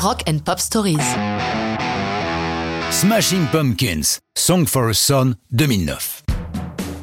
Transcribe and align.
Rock 0.00 0.22
and 0.28 0.38
Pop 0.44 0.60
Stories. 0.60 0.96
Smashing 2.92 3.46
Pumpkins, 3.50 4.20
Song 4.36 4.64
for 4.64 4.88
a 4.90 4.94
Son 4.94 5.34
2009. 5.50 6.22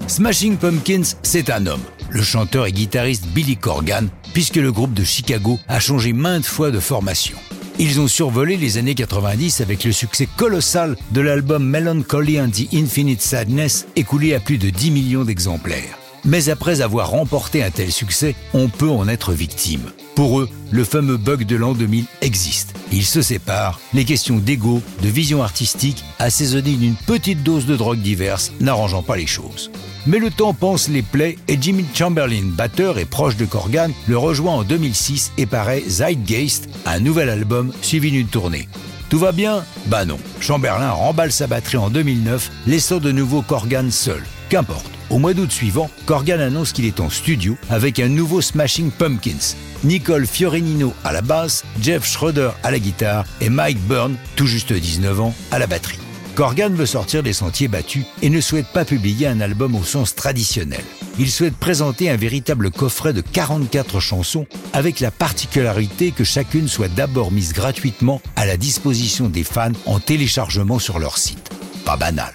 Smashing 0.08 0.56
Pumpkins, 0.56 1.18
c'est 1.22 1.50
un 1.50 1.68
homme, 1.68 1.84
le 2.10 2.24
chanteur 2.24 2.68
et 2.68 2.72
guitariste 2.72 3.28
Billy 3.28 3.58
Corgan, 3.58 4.08
puisque 4.34 4.56
le 4.56 4.72
groupe 4.72 4.94
de 4.94 5.04
Chicago 5.04 5.60
a 5.68 5.82
changé 5.82 6.14
maintes 6.14 6.46
fois 6.46 6.72
de 6.72 6.80
formation. 6.80 7.38
Ils 7.80 8.00
ont 8.00 8.08
survolé 8.08 8.56
les 8.56 8.78
années 8.78 8.96
90 8.96 9.60
avec 9.60 9.84
le 9.84 9.92
succès 9.92 10.30
colossal 10.38 10.96
de 11.12 11.20
l'album 11.20 11.66
Melancholy 11.66 12.40
and 12.40 12.52
the 12.52 12.74
Infinite 12.74 13.22
Sadness, 13.22 13.88
écoulé 13.98 14.34
à 14.34 14.40
plus 14.40 14.58
de 14.58 14.70
10 14.70 14.92
millions 14.92 15.26
d'exemplaires. 15.26 15.98
Mais 16.26 16.50
après 16.50 16.82
avoir 16.82 17.12
remporté 17.12 17.64
un 17.64 17.70
tel 17.70 17.92
succès, 17.92 18.36
on 18.54 18.68
peut 18.68 18.90
en 18.90 19.08
être 19.08 19.32
victime. 19.32 19.92
Pour 20.16 20.40
eux, 20.40 20.50
le 20.72 20.84
fameux 20.84 21.18
bug 21.18 21.46
de 21.46 21.56
l'an 21.56 21.74
2000 21.74 22.06
existe. 22.22 22.74
Ils 22.92 23.06
se 23.06 23.22
séparent, 23.22 23.80
les 23.94 24.06
questions 24.06 24.38
d'ego, 24.38 24.82
de 25.04 25.08
vision 25.08 25.44
artistique, 25.44 26.04
assaisonnées 26.18 26.76
d'une 26.76 26.96
petite 26.96 27.44
dose 27.44 27.66
de 27.66 27.76
drogue 27.76 28.02
diverses, 28.02 28.52
n'arrangeant 28.60 29.04
pas 29.04 29.18
les 29.18 29.28
choses. 29.28 29.72
Mais 30.08 30.20
le 30.20 30.32
temps 30.32 30.54
pense 30.54 30.88
les 30.88 31.02
plaies 31.02 31.38
et 31.48 31.58
Jimmy 31.60 31.86
Chamberlain, 31.94 32.46
batteur 32.46 32.98
et 32.98 33.06
proche 33.06 33.38
de 33.38 33.46
Corgan, 33.46 33.92
le 34.08 34.18
rejoint 34.18 34.54
en 34.54 34.64
2006 34.64 35.34
et 35.38 35.46
paraît 35.46 35.84
Zeitgeist, 35.88 36.70
un 36.86 37.00
nouvel 37.00 37.30
album 37.30 37.72
suivi 37.82 38.12
d'une 38.12 38.28
tournée. 38.28 38.68
Tout 39.10 39.20
va 39.20 39.32
bien? 39.32 39.64
Bah 39.88 40.06
non. 40.06 40.18
Chamberlain 40.40 40.92
remballe 40.92 41.32
sa 41.32 41.48
batterie 41.48 41.78
en 41.78 41.90
2009, 41.90 42.52
laissant 42.66 43.00
de 43.00 43.12
nouveau 43.12 43.42
Corgan 43.42 43.92
seul. 43.92 44.24
Qu'importe. 44.50 44.95
Au 45.10 45.20
mois 45.20 45.34
d'août 45.34 45.52
suivant, 45.52 45.90
Corgan 46.06 46.40
annonce 46.40 46.72
qu'il 46.72 46.86
est 46.86 47.00
en 47.00 47.10
studio 47.10 47.58
avec 47.70 48.00
un 48.00 48.08
nouveau 48.08 48.42
Smashing 48.42 48.92
Pumpkins. 48.92 49.56
Nicole 49.84 50.26
Fiorenino 50.26 50.94
à 51.04 51.14
la 51.14 51.22
basse, 51.22 51.64
Jeff 51.82 52.06
Schroeder 52.06 52.52
à 52.64 52.72
la 52.72 52.80
guitare 52.80 53.26
et 53.40 53.50
Mike 53.50 53.80
Byrne, 53.88 54.16
tout 54.36 54.48
juste 54.48 54.74
19 54.74 55.22
ans, 55.22 55.36
à 55.52 55.60
la 55.60 55.68
batterie. 55.68 56.00
Corgan 56.36 56.74
veut 56.74 56.86
sortir 56.86 57.24
des 57.24 57.32
sentiers 57.32 57.70
battus 57.70 58.04
et 58.22 58.30
ne 58.30 58.42
souhaite 58.42 58.68
pas 58.68 58.84
publier 58.84 59.28
un 59.28 59.40
album 59.40 59.76
au 59.76 59.84
sens 59.84 60.16
traditionnel. 60.16 60.84
Il 61.18 61.32
souhaite 61.32 61.56
présenter 61.56 62.10
un 62.10 62.18
véritable 62.18 62.72
coffret 62.72 63.14
de 63.14 63.22
44 63.22 64.02
chansons 64.02 64.46
avec 64.74 65.00
la 65.00 65.12
particularité 65.12 66.12
que 66.12 66.26
chacune 66.26 66.68
soit 66.68 66.90
d'abord 66.90 67.32
mise 67.32 67.54
gratuitement 67.54 68.22
à 68.36 68.46
la 68.46 68.58
disposition 68.58 69.30
des 69.30 69.46
fans 69.46 69.72
en 69.86 70.00
téléchargement 70.00 70.80
sur 70.80 71.00
leur 71.00 71.18
site. 71.18 71.52
Pas 71.86 71.96
banal. 71.96 72.34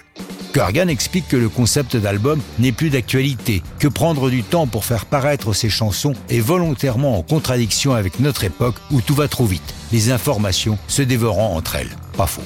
Corgan 0.52 0.88
explique 0.88 1.28
que 1.28 1.36
le 1.36 1.48
concept 1.48 1.96
d'album 1.96 2.40
n'est 2.58 2.72
plus 2.72 2.90
d'actualité, 2.90 3.62
que 3.78 3.86
prendre 3.86 4.30
du 4.30 4.42
temps 4.42 4.66
pour 4.66 4.84
faire 4.84 5.06
paraître 5.06 5.52
ses 5.52 5.70
chansons 5.70 6.14
est 6.28 6.40
volontairement 6.40 7.18
en 7.18 7.22
contradiction 7.22 7.94
avec 7.94 8.18
notre 8.18 8.44
époque 8.44 8.74
où 8.90 9.00
tout 9.00 9.14
va 9.14 9.28
trop 9.28 9.46
vite, 9.46 9.74
les 9.92 10.10
informations 10.10 10.78
se 10.88 11.02
dévorant 11.02 11.54
entre 11.54 11.76
elles. 11.76 11.96
Pas 12.16 12.26
faux. 12.26 12.42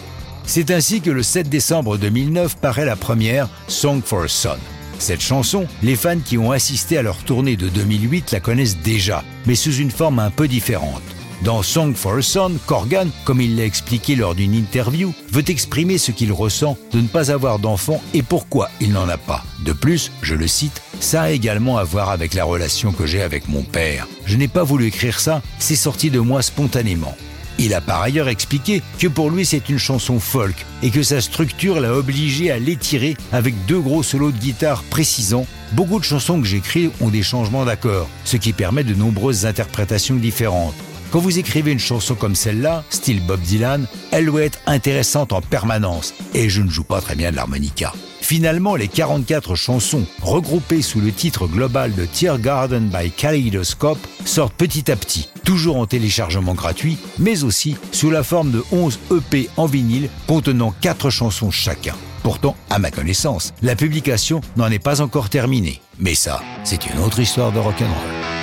C'est 0.47 0.71
ainsi 0.71 1.01
que 1.01 1.11
le 1.11 1.23
7 1.23 1.49
décembre 1.49 1.97
2009 1.97 2.57
paraît 2.57 2.85
la 2.85 2.97
première 2.97 3.49
Song 3.69 4.03
for 4.05 4.25
a 4.25 4.29
Son. 4.29 4.59
Cette 4.99 5.23
chanson, 5.23 5.67
les 5.83 5.97
fans 5.97 6.21
qui 6.23 6.37
ont 6.37 6.53
assisté 6.53 6.99
à 6.99 7.03
leur 7.03 7.17
tournée 7.25 7.57
de 7.57 7.69
2008 7.69 8.33
la 8.33 8.41
connaissent 8.41 8.79
déjà, 8.79 9.25
mais 9.47 9.55
sous 9.55 9.75
une 9.75 9.91
forme 9.91 10.19
un 10.19 10.31
peu 10.31 10.47
différente. 10.47 11.03
Dans 11.43 11.63
Song 11.63 11.95
for 11.95 12.17
a 12.17 12.23
Son, 12.23 12.53
Corgan, 12.67 13.09
comme 13.25 13.41
il 13.41 13.57
l'a 13.57 13.65
expliqué 13.65 14.15
lors 14.15 14.35
d'une 14.35 14.55
interview, 14.55 15.13
veut 15.31 15.49
exprimer 15.49 15.99
ce 15.99 16.13
qu'il 16.13 16.33
ressent 16.33 16.77
de 16.93 17.01
ne 17.01 17.07
pas 17.07 17.31
avoir 17.31 17.59
d'enfant 17.59 18.03
et 18.15 18.23
pourquoi 18.23 18.71
il 18.81 18.93
n'en 18.93 19.09
a 19.09 19.19
pas. 19.19 19.45
De 19.65 19.73
plus, 19.73 20.11
je 20.23 20.35
le 20.35 20.47
cite, 20.47 20.83
ça 21.01 21.23
a 21.23 21.31
également 21.31 21.77
à 21.77 21.85
voir 21.85 22.11
avec 22.11 22.35
la 22.35 22.45
relation 22.45 22.93
que 22.93 23.07
j'ai 23.07 23.23
avec 23.23 23.49
mon 23.49 23.63
père. 23.63 24.07
Je 24.27 24.37
n'ai 24.37 24.49
pas 24.49 24.65
voulu 24.65 24.87
écrire 24.87 25.21
ça, 25.21 25.43
c'est 25.59 25.77
sorti 25.77 26.11
de 26.11 26.21
moi 26.21 26.43
spontanément. 26.43 27.17
Il 27.59 27.73
a 27.75 27.81
par 27.81 28.03
ailleurs 28.03 28.29
expliqué 28.29 28.83
que 28.99 29.07
pour 29.07 29.31
lui 29.31 29.47
c'est 29.47 29.69
une 29.69 29.79
chanson 29.79 30.19
folk 30.19 30.57
et 30.83 30.91
que 30.91 31.05
sa 31.05 31.21
structure 31.21 31.81
l'a 31.81 31.95
obligé 31.95 32.51
à 32.51 32.59
l'étirer 32.59 33.17
avec 33.33 33.55
deux 33.67 33.79
gros 33.79 34.03
solos 34.03 34.33
de 34.33 34.39
guitare 34.39 34.83
précisant 34.91 35.47
Beaucoup 35.75 35.99
de 35.99 36.05
chansons 36.05 36.41
que 36.41 36.47
j'écris 36.47 36.91
ont 37.01 37.09
des 37.09 37.25
changements 37.25 37.65
d'accords, 37.65 38.09
ce 38.25 38.37
qui 38.37 38.53
permet 38.53 38.85
de 38.85 38.95
nombreuses 38.95 39.45
interprétations 39.45 40.15
différentes. 40.15 40.75
Quand 41.15 41.21
vous 41.21 41.39
écrivez 41.39 41.71
une 41.71 41.79
chanson 41.79 42.17
comme 42.17 42.35
celle-là, 42.35 42.83
style 42.91 43.25
Bob 43.25 43.41
Dylan, 43.41 43.87
elle 44.11 44.27
doit 44.27 44.43
être 44.43 44.59
intéressante 44.67 45.33
en 45.33 45.41
permanence, 45.41 46.13
et 46.35 46.49
je 46.49 46.61
ne 46.61 46.69
joue 46.69 46.83
pas 46.83 47.01
très 47.01 47.15
bien 47.15 47.31
de 47.31 47.37
l'harmonica. 47.37 47.93
Finalement, 48.21 48.75
les 48.75 48.89
44 48.89 49.55
chansons, 49.55 50.07
regroupées 50.23 50.83
sous 50.83 51.01
le 51.01 51.13
titre 51.13 51.47
global 51.47 51.95
de 51.95 52.05
Tear 52.05 52.41
Garden 52.41 52.89
by 52.89 53.13
Kaleidoscope, 53.13 54.05
sortent 54.25 54.55
petit 54.55 54.91
à 54.91 54.97
petit, 54.97 55.29
toujours 55.45 55.77
en 55.77 55.87
téléchargement 55.87 56.55
gratuit, 56.55 56.99
mais 57.21 57.45
aussi 57.45 57.77
sous 57.93 58.11
la 58.11 58.25
forme 58.25 58.51
de 58.51 58.65
11 58.73 58.99
EP 59.13 59.49
en 59.57 59.67
vinyle 59.67 60.09
contenant 60.27 60.75
4 60.81 61.11
chansons 61.11 61.53
chacun. 61.53 61.95
Pourtant, 62.25 62.57
à 62.71 62.81
ma 62.81 62.91
connaissance, 62.91 63.55
la 63.63 63.77
publication 63.77 64.41
n'en 64.57 64.67
est 64.67 64.81
pas 64.81 65.01
encore 65.01 65.29
terminée. 65.29 65.81
Mais 66.01 66.17
ça, 66.17 66.43
c'est 66.65 66.87
une 66.87 66.99
autre 66.99 67.21
histoire 67.21 67.53
de 67.53 67.61
rock'n'roll. 67.61 68.34